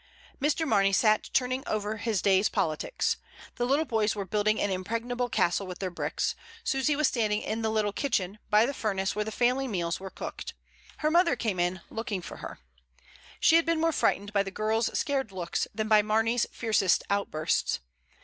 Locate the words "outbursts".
17.11-17.79